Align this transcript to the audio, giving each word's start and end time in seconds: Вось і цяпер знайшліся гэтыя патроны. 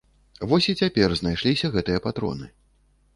Вось 0.53 0.67
і 0.71 0.73
цяпер 0.79 1.13
знайшліся 1.19 1.71
гэтыя 1.75 1.99
патроны. 2.07 2.49